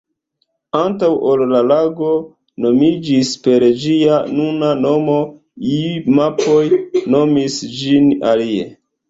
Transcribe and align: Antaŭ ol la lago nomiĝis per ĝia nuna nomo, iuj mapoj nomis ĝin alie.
Antaŭ 0.77 1.09
ol 1.31 1.43
la 1.51 1.59
lago 1.71 2.07
nomiĝis 2.65 3.33
per 3.49 3.65
ĝia 3.83 4.17
nuna 4.39 4.71
nomo, 4.81 5.19
iuj 5.75 5.93
mapoj 6.17 6.65
nomis 7.17 7.61
ĝin 7.77 8.11
alie. 8.33 8.67